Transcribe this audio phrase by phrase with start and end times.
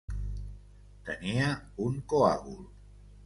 [1.09, 1.51] Tenia
[1.87, 2.59] un coàgul.